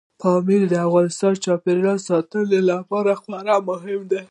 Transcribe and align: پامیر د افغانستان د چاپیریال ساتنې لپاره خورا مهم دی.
پامیر 0.21 0.61
د 0.69 0.73
افغانستان 0.87 1.31
د 1.35 1.41
چاپیریال 1.45 1.99
ساتنې 2.09 2.59
لپاره 2.71 3.11
خورا 3.21 3.57
مهم 3.69 4.01
دی. 4.09 4.19